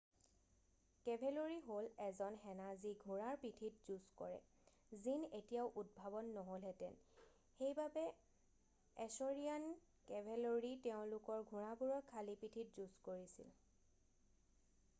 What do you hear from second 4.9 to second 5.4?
জিন